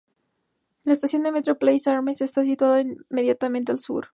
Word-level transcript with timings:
La 0.83 0.93
estación 0.93 1.21
de 1.21 1.31
metro 1.31 1.59
Place-d’Armes 1.59 2.21
está 2.21 2.43
situada 2.43 2.81
inmediatamente 2.81 3.71
al 3.71 3.77
sur. 3.77 4.07